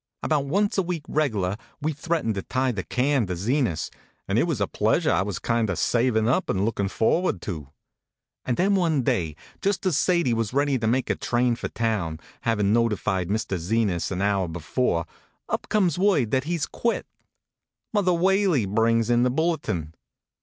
About 0.23 0.45
once 0.47 0.79
a 0.79 0.81
week 0.81 1.03
reg 1.07 1.35
lar 1.35 1.57
we 1.79 1.93
threatened 1.93 2.33
to 2.33 2.41
tie 2.41 2.71
the 2.71 2.81
can 2.83 3.27
to 3.27 3.35
Zenas, 3.35 3.91
and 4.27 4.39
it 4.39 4.45
was 4.47 4.59
a 4.59 4.65
pleasure 4.65 5.11
I 5.11 5.21
was 5.21 5.37
kind 5.37 5.69
of 5.69 5.77
savin 5.77 6.27
up 6.27 6.49
and 6.49 6.65
lookin 6.65 6.87
forward 6.89 7.39
to. 7.43 7.51
HONK, 7.55 7.65
HONK! 7.67 7.75
And 8.45 8.57
then 8.57 8.73
one 8.73 9.03
day, 9.03 9.35
just 9.61 9.85
as 9.85 9.97
Sadie 9.99 10.33
was 10.33 10.53
ready 10.55 10.79
to 10.79 10.87
make 10.87 11.11
a 11.11 11.15
train 11.15 11.55
for 11.55 11.67
town, 11.69 12.19
havin 12.41 12.73
noti 12.73 12.95
fied 12.95 13.29
Mr. 13.29 13.59
Zenas 13.59 14.09
an 14.09 14.23
hour 14.23 14.47
before, 14.47 15.05
up 15.47 15.69
comes 15.69 15.99
word 15.99 16.31
that 16.31 16.45
he 16.45 16.55
s 16.55 16.65
quit. 16.65 17.05
Mother 17.93 18.11
Whaley 18.11 18.65
brings 18.65 19.11
in 19.11 19.21
the 19.21 19.29
bulletin. 19.29 19.93